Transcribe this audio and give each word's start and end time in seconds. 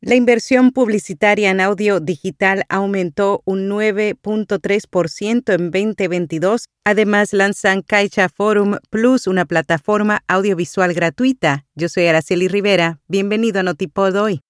La 0.00 0.14
inversión 0.14 0.70
publicitaria 0.70 1.50
en 1.50 1.60
audio 1.60 1.98
digital 1.98 2.62
aumentó 2.68 3.42
un 3.44 3.68
9.3% 3.68 5.52
en 5.52 5.70
2022. 5.72 6.66
Además, 6.84 7.32
lanzan 7.32 7.82
Caixa 7.82 8.28
Forum 8.28 8.76
Plus, 8.90 9.26
una 9.26 9.44
plataforma 9.44 10.22
audiovisual 10.28 10.94
gratuita. 10.94 11.64
Yo 11.74 11.88
soy 11.88 12.06
Araceli 12.06 12.46
Rivera. 12.46 13.00
Bienvenido 13.08 13.58
a 13.58 13.64
Notipod 13.64 14.14
hoy. 14.14 14.40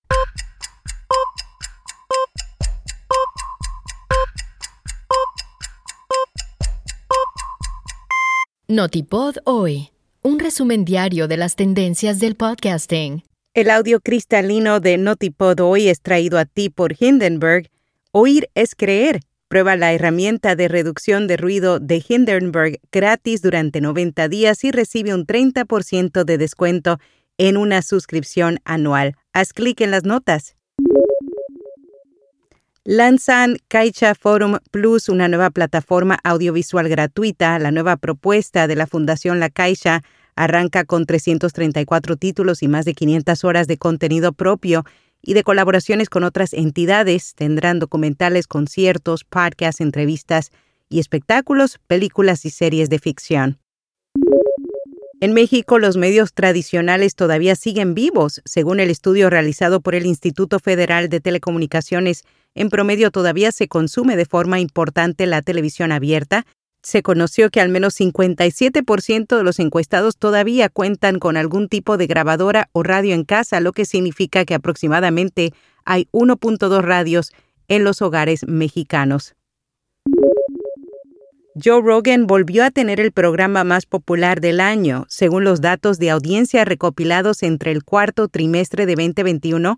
Notipod 8.69 9.37
hoy. 9.45 9.89
Un 10.21 10.41
resumen 10.41 10.85
diario 10.85 11.27
de 11.27 11.39
las 11.39 11.57
tendencias 11.57 12.21
del 12.21 12.35
podcasting. 12.35 13.23
El 13.59 13.71
audio 13.71 13.99
cristalino 13.99 14.79
de 14.79 14.99
Notipod 14.99 15.59
hoy 15.59 15.89
es 15.89 16.01
traído 16.01 16.39
a 16.39 16.45
ti 16.45 16.71
por 16.71 16.95
Hindenburg. 16.97 17.69
Oír 18.13 18.49
es 18.55 18.77
creer. 18.77 19.19
Prueba 19.49 19.75
la 19.75 19.93
herramienta 19.93 20.55
de 20.55 20.69
reducción 20.69 21.27
de 21.27 21.37
ruido 21.37 21.81
de 21.81 22.01
Hindenburg 22.09 22.79
gratis 22.93 23.43
durante 23.43 23.81
90 23.81 24.29
días 24.29 24.63
y 24.63 24.71
recibe 24.71 25.13
un 25.13 25.27
30% 25.27 26.23
de 26.23 26.39
descuento 26.39 27.01
en 27.37 27.57
una 27.57 27.83
suscripción 27.83 28.61
anual. 28.65 29.17
Haz 29.33 29.53
clic 29.53 29.81
en 29.81 29.91
las 29.91 30.05
notas. 30.05 30.55
Lanzan 32.85 33.57
Caixa 33.67 34.15
Forum 34.15 34.59
Plus, 34.71 35.09
una 35.09 35.27
nueva 35.27 35.51
plataforma 35.51 36.21
audiovisual 36.23 36.89
gratuita. 36.89 37.59
La 37.59 37.73
nueva 37.73 37.97
propuesta 37.97 38.69
de 38.69 38.77
la 38.77 38.87
Fundación 38.87 39.41
La 39.41 39.51
Caixa 39.51 40.05
Arranca 40.39 40.85
con 40.85 41.05
334 41.05 42.15
títulos 42.15 42.63
y 42.63 42.69
más 42.69 42.85
de 42.85 42.95
500 42.95 43.43
horas 43.43 43.67
de 43.67 43.77
contenido 43.77 44.33
propio 44.33 44.85
y 45.21 45.35
de 45.35 45.43
colaboraciones 45.43 46.09
con 46.09 46.23
otras 46.23 46.53
entidades. 46.53 47.35
Tendrán 47.35 47.81
documentales, 47.81 48.47
conciertos, 48.47 49.25
podcasts, 49.25 49.81
entrevistas 49.81 50.53
y 50.89 51.01
espectáculos, 51.01 51.81
películas 51.89 52.45
y 52.45 52.51
series 52.51 52.89
de 52.89 53.01
ficción. 53.01 53.59
En 55.21 55.33
México, 55.33 55.81
los 55.81 55.97
medios 55.97 56.33
tradicionales 56.33 57.17
todavía 57.17 57.57
siguen 57.57 57.95
vivos. 57.95 58.41
Según 58.45 58.79
el 58.79 58.91
estudio 58.91 59.31
realizado 59.31 59.81
por 59.81 59.97
el 59.97 60.07
Instituto 60.07 60.61
Federal 60.61 61.09
de 61.09 61.19
Telecomunicaciones, 61.19 62.23
en 62.55 62.69
promedio 62.69 63.11
todavía 63.11 63.51
se 63.51 63.67
consume 63.67 64.15
de 64.15 64.25
forma 64.25 64.61
importante 64.61 65.27
la 65.27 65.43
televisión 65.43 65.91
abierta 65.91 66.47
se 66.83 67.03
conoció 67.03 67.51
que 67.51 67.61
al 67.61 67.69
menos 67.69 67.99
57% 67.99 69.37
de 69.37 69.43
los 69.43 69.59
encuestados 69.59 70.17
todavía 70.17 70.69
cuentan 70.69 71.19
con 71.19 71.37
algún 71.37 71.69
tipo 71.69 71.97
de 71.97 72.07
grabadora 72.07 72.69
o 72.73 72.83
radio 72.83 73.15
en 73.15 73.25
casa, 73.25 73.61
lo 73.61 73.73
que 73.73 73.85
significa 73.85 74.45
que 74.45 74.55
aproximadamente 74.55 75.53
hay 75.85 76.09
1.2 76.13 76.81
radios 76.83 77.33
en 77.69 77.85
los 77.85 78.03
hogares 78.03 78.47
mexicanos. 78.47 79.35
Joe 81.63 81.83
Rogan 81.83 82.27
volvió 82.27 82.65
a 82.65 82.71
tener 82.71 83.01
el 83.01 83.11
programa 83.11 83.65
más 83.65 83.85
popular 83.85 84.41
del 84.41 84.61
año, 84.61 85.07
según 85.09 85.43
los 85.43 85.61
datos 85.61 85.99
de 85.99 86.11
audiencia 86.11 86.65
recopilados 86.65 87.43
entre 87.43 87.73
el 87.73 87.83
cuarto 87.83 88.29
trimestre 88.29 88.87
de 88.87 88.95
2021 88.95 89.77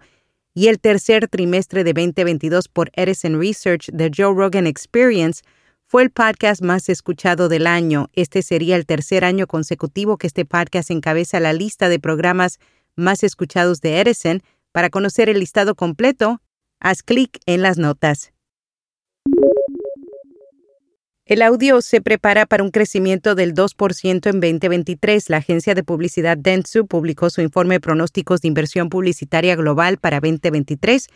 y 0.53 0.69
el 0.69 0.79
tercer 0.79 1.29
trimestre 1.29 1.83
de 1.85 1.95
2022 1.95 2.69
por 2.69 2.91
Edison 2.95 3.41
Research 3.41 3.91
The 3.97 4.11
Joe 4.15 4.35
Rogan 4.35 4.67
Experience 4.67 5.43
fue 5.91 6.05
el 6.05 6.11
podcast 6.11 6.63
más 6.63 6.89
escuchado 6.89 7.49
del 7.49 7.67
año. 7.67 8.11
Este 8.13 8.43
sería 8.43 8.77
el 8.77 8.87
tercer 8.87 9.25
año 9.25 9.49
consecutivo 9.49 10.19
que 10.19 10.29
este 10.29 10.45
podcast 10.45 10.93
encabeza 10.93 11.41
la 11.41 11.53
lista 11.53 11.89
de 11.89 11.99
programas 11.99 12.61
más 12.95 13.25
escuchados 13.25 13.81
de 13.81 14.01
Edison. 14.01 14.41
Para 14.71 14.89
conocer 14.89 15.29
el 15.29 15.41
listado 15.41 15.75
completo, 15.75 16.41
haz 16.79 17.03
clic 17.03 17.41
en 17.45 17.63
las 17.63 17.77
notas. 17.77 18.33
El 21.25 21.43
audio 21.43 21.83
se 21.83 22.01
prepara 22.01 22.47
para 22.47 22.63
un 22.63 22.71
crecimiento 22.71 23.35
del 23.35 23.53
2% 23.53 24.31
en 24.31 24.41
2023. 24.41 25.29
La 25.29 25.39
agencia 25.39 25.75
de 25.75 25.83
publicidad 25.83 26.39
Dentsu 26.39 26.87
publicó 26.87 27.31
su 27.31 27.41
informe 27.41 27.81
Pronósticos 27.81 28.43
de 28.43 28.47
Inversión 28.47 28.91
Publicitaria 28.91 29.57
Global 29.57 29.99
para 29.99 30.21
2023 30.21 31.09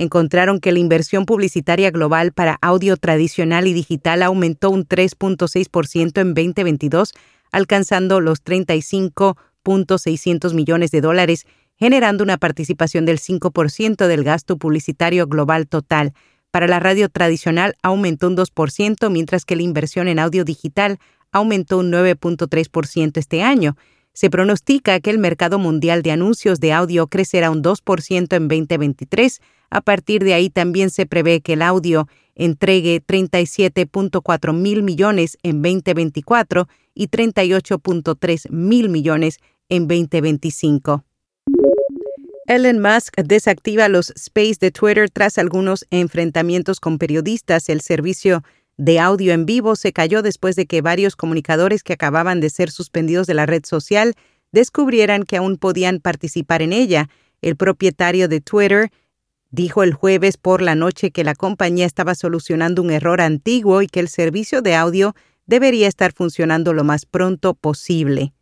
encontraron 0.00 0.58
que 0.60 0.72
la 0.72 0.78
inversión 0.78 1.26
publicitaria 1.26 1.90
global 1.90 2.32
para 2.32 2.56
audio 2.62 2.96
tradicional 2.96 3.66
y 3.66 3.74
digital 3.74 4.22
aumentó 4.22 4.70
un 4.70 4.88
3.6% 4.88 6.22
en 6.22 6.32
2022, 6.32 7.12
alcanzando 7.52 8.22
los 8.22 8.42
35.600 8.42 10.54
millones 10.54 10.90
de 10.90 11.02
dólares, 11.02 11.44
generando 11.76 12.24
una 12.24 12.38
participación 12.38 13.04
del 13.04 13.18
5% 13.18 14.06
del 14.06 14.24
gasto 14.24 14.56
publicitario 14.56 15.26
global 15.26 15.68
total. 15.68 16.14
Para 16.50 16.66
la 16.66 16.80
radio 16.80 17.10
tradicional 17.10 17.74
aumentó 17.82 18.28
un 18.28 18.38
2%, 18.38 19.10
mientras 19.10 19.44
que 19.44 19.56
la 19.56 19.62
inversión 19.62 20.08
en 20.08 20.18
audio 20.18 20.46
digital 20.46 20.98
aumentó 21.30 21.76
un 21.76 21.92
9.3% 21.92 23.18
este 23.18 23.42
año. 23.42 23.76
Se 24.20 24.28
pronostica 24.28 25.00
que 25.00 25.08
el 25.08 25.18
mercado 25.18 25.58
mundial 25.58 26.02
de 26.02 26.10
anuncios 26.10 26.60
de 26.60 26.74
audio 26.74 27.06
crecerá 27.06 27.50
un 27.50 27.62
2% 27.62 28.36
en 28.36 28.48
2023, 28.48 29.40
a 29.70 29.80
partir 29.80 30.22
de 30.24 30.34
ahí 30.34 30.50
también 30.50 30.90
se 30.90 31.06
prevé 31.06 31.40
que 31.40 31.54
el 31.54 31.62
audio 31.62 32.06
entregue 32.34 33.02
37.4 33.02 34.52
mil 34.52 34.82
millones 34.82 35.38
en 35.42 35.62
2024 35.62 36.68
y 36.94 37.08
38.3 37.08 38.50
mil 38.50 38.90
millones 38.90 39.38
en 39.70 39.88
2025. 39.88 41.02
Elon 42.46 42.78
Musk 42.78 43.16
desactiva 43.24 43.88
los 43.88 44.10
space 44.10 44.56
de 44.60 44.70
Twitter 44.70 45.08
tras 45.08 45.38
algunos 45.38 45.86
enfrentamientos 45.90 46.78
con 46.78 46.98
periodistas. 46.98 47.70
El 47.70 47.80
servicio 47.80 48.42
de 48.80 48.98
audio 48.98 49.34
en 49.34 49.44
vivo 49.44 49.76
se 49.76 49.92
cayó 49.92 50.22
después 50.22 50.56
de 50.56 50.64
que 50.64 50.80
varios 50.80 51.14
comunicadores 51.14 51.82
que 51.82 51.92
acababan 51.92 52.40
de 52.40 52.48
ser 52.48 52.70
suspendidos 52.70 53.26
de 53.26 53.34
la 53.34 53.44
red 53.44 53.62
social 53.66 54.14
descubrieran 54.52 55.24
que 55.24 55.36
aún 55.36 55.58
podían 55.58 56.00
participar 56.00 56.62
en 56.62 56.72
ella. 56.72 57.10
El 57.42 57.56
propietario 57.56 58.26
de 58.26 58.40
Twitter, 58.40 58.90
Dijo 59.52 59.82
el 59.82 59.92
jueves 59.92 60.36
por 60.36 60.62
la 60.62 60.76
noche 60.76 61.10
que 61.10 61.24
la 61.24 61.34
compañía 61.34 61.84
estaba 61.84 62.14
solucionando 62.14 62.82
un 62.82 62.92
error 62.92 63.20
antiguo 63.20 63.82
y 63.82 63.88
que 63.88 63.98
el 63.98 64.08
servicio 64.08 64.62
de 64.62 64.76
audio 64.76 65.16
debería 65.44 65.88
estar 65.88 66.12
funcionando 66.12 66.72
lo 66.72 66.84
más 66.84 67.04
pronto 67.04 67.54
posible. 67.54 68.32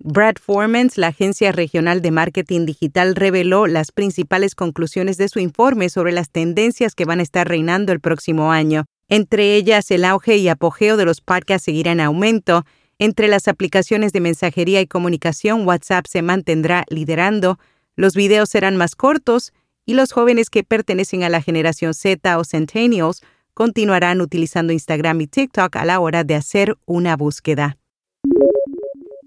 Brad 0.00 0.36
Formans, 0.40 0.96
la 0.96 1.08
agencia 1.08 1.50
regional 1.50 2.02
de 2.02 2.12
marketing 2.12 2.66
digital, 2.66 3.16
reveló 3.16 3.66
las 3.66 3.90
principales 3.90 4.54
conclusiones 4.54 5.16
de 5.16 5.28
su 5.28 5.40
informe 5.40 5.88
sobre 5.88 6.12
las 6.12 6.30
tendencias 6.30 6.94
que 6.94 7.04
van 7.04 7.18
a 7.18 7.24
estar 7.24 7.48
reinando 7.48 7.92
el 7.92 7.98
próximo 7.98 8.52
año. 8.52 8.84
Entre 9.08 9.56
ellas, 9.56 9.90
el 9.90 10.04
auge 10.04 10.36
y 10.36 10.48
apogeo 10.48 10.96
de 10.96 11.04
los 11.04 11.20
podcasts 11.20 11.64
seguirá 11.64 11.90
en 11.90 12.00
aumento. 12.00 12.64
Entre 13.00 13.26
las 13.26 13.48
aplicaciones 13.48 14.12
de 14.12 14.20
mensajería 14.20 14.80
y 14.80 14.86
comunicación, 14.86 15.66
WhatsApp 15.66 16.06
se 16.06 16.22
mantendrá 16.22 16.84
liderando. 16.90 17.58
Los 17.96 18.14
videos 18.14 18.50
serán 18.50 18.76
más 18.76 18.94
cortos 18.94 19.52
y 19.84 19.94
los 19.94 20.12
jóvenes 20.12 20.48
que 20.48 20.62
pertenecen 20.62 21.24
a 21.24 21.28
la 21.28 21.42
generación 21.42 21.92
Z 21.92 22.38
o 22.38 22.44
Centennials 22.44 23.22
continuarán 23.52 24.20
utilizando 24.20 24.72
Instagram 24.72 25.22
y 25.22 25.26
TikTok 25.26 25.74
a 25.74 25.84
la 25.84 25.98
hora 25.98 26.22
de 26.22 26.36
hacer 26.36 26.76
una 26.86 27.16
búsqueda. 27.16 27.77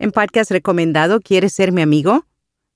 En 0.02 0.10
podcast 0.10 0.50
recomendado, 0.50 1.20
¿quieres 1.20 1.54
ser 1.54 1.72
mi 1.72 1.84
amigo? 1.84 2.26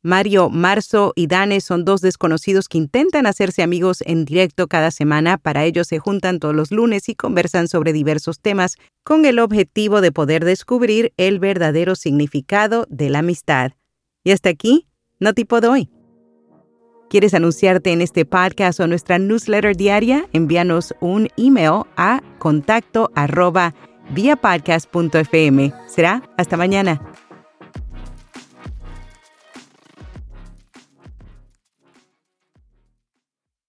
Mario, 0.04 0.52
Marzo 0.52 1.12
y 1.16 1.26
Dane 1.26 1.60
son 1.60 1.84
dos 1.84 2.02
desconocidos 2.02 2.70
que 2.70 2.78
intentan 2.78 3.26
hacerse 3.26 3.64
amigos 3.64 4.04
en 4.06 4.26
directo 4.26 4.68
cada 4.68 4.92
semana. 4.92 5.40
Para 5.40 5.64
ello 5.64 5.84
se 5.86 5.98
juntan 5.98 6.38
todos 6.38 6.54
los 6.54 6.70
lunes 6.70 7.10
y 7.10 7.16
conversan 7.16 7.68
sobre 7.68 7.94
diversos 7.94 8.40
temas 8.40 8.76
con 9.04 9.26
el 9.26 9.40
objetivo 9.40 10.02
de 10.02 10.12
poder 10.12 10.46
descubrir 10.46 11.14
el 11.18 11.40
verdadero 11.40 11.96
significado 11.96 12.86
de 12.92 13.10
la 13.10 13.20
amistad. 13.20 13.72
Y 14.24 14.30
hasta 14.30 14.50
aquí, 14.50 14.86
no 15.20 15.34
tipo 15.34 15.62
doy. 15.62 15.90
¿Quieres 17.10 17.34
anunciarte 17.34 17.92
en 17.92 18.02
este 18.02 18.26
podcast 18.26 18.80
o 18.80 18.86
nuestra 18.86 19.18
newsletter 19.18 19.76
diaria? 19.76 20.28
Envíanos 20.32 20.94
un 21.00 21.30
email 21.38 21.86
a 21.98 22.22
contacto 22.38 23.10
Será 25.88 26.22
hasta 26.38 26.58
mañana. 26.58 27.02